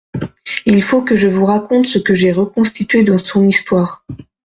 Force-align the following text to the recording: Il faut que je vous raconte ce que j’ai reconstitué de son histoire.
Il 0.65 0.81
faut 0.81 1.03
que 1.03 1.15
je 1.15 1.27
vous 1.27 1.45
raconte 1.45 1.85
ce 1.85 1.99
que 1.99 2.15
j’ai 2.15 2.31
reconstitué 2.31 3.03
de 3.03 3.15
son 3.17 3.47
histoire. 3.47 4.03